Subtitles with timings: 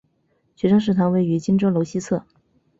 [0.55, 2.25] 学生食堂位于荆州楼西侧。